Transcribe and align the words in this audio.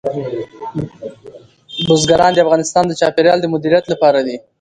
بزګان 1.87 2.31
د 2.33 2.37
افغانستان 2.45 2.83
د 2.87 2.91
چاپیریال 3.01 3.39
د 3.41 3.45
مدیریت 3.53 3.85
لپاره 3.93 4.19
دي. 4.27 4.37